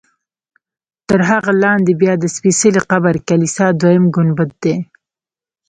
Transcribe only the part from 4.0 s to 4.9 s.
ګنبد دی.